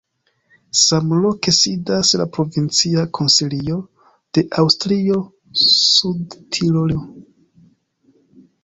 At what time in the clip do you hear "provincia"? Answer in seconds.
2.37-3.03